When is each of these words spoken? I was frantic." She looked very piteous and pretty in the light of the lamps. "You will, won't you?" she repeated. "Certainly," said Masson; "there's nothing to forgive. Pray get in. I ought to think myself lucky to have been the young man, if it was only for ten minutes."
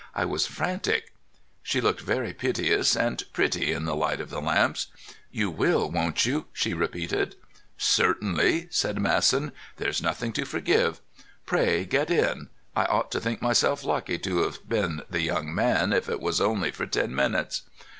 I 0.15 0.25
was 0.25 0.47
frantic." 0.47 1.13
She 1.61 1.79
looked 1.79 2.01
very 2.01 2.33
piteous 2.33 2.95
and 2.97 3.23
pretty 3.33 3.71
in 3.71 3.85
the 3.85 3.95
light 3.95 4.19
of 4.19 4.31
the 4.31 4.41
lamps. 4.41 4.87
"You 5.31 5.51
will, 5.51 5.91
won't 5.91 6.25
you?" 6.25 6.45
she 6.53 6.73
repeated. 6.73 7.35
"Certainly," 7.77 8.69
said 8.71 8.99
Masson; 8.99 9.51
"there's 9.77 10.01
nothing 10.01 10.33
to 10.33 10.43
forgive. 10.45 11.01
Pray 11.45 11.85
get 11.85 12.09
in. 12.09 12.49
I 12.75 12.85
ought 12.85 13.11
to 13.11 13.19
think 13.21 13.43
myself 13.43 13.83
lucky 13.83 14.17
to 14.17 14.41
have 14.41 14.67
been 14.67 15.03
the 15.07 15.21
young 15.21 15.53
man, 15.53 15.93
if 15.93 16.09
it 16.09 16.19
was 16.19 16.41
only 16.41 16.71
for 16.71 16.87
ten 16.87 17.13
minutes." 17.13 17.61